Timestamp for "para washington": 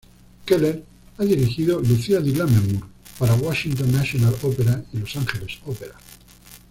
3.19-3.91